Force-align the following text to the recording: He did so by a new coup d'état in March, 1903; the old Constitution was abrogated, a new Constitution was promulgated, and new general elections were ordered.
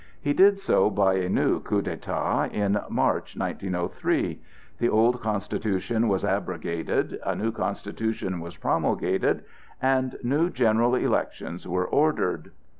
He 0.19 0.33
did 0.33 0.59
so 0.59 0.89
by 0.89 1.13
a 1.13 1.29
new 1.29 1.59
coup 1.59 1.83
d'état 1.83 2.51
in 2.51 2.79
March, 2.89 3.37
1903; 3.37 4.41
the 4.79 4.89
old 4.89 5.21
Constitution 5.21 6.07
was 6.07 6.25
abrogated, 6.25 7.19
a 7.23 7.35
new 7.35 7.51
Constitution 7.51 8.39
was 8.39 8.57
promulgated, 8.57 9.43
and 9.79 10.17
new 10.23 10.49
general 10.49 10.95
elections 10.95 11.67
were 11.67 11.85
ordered. 11.85 12.49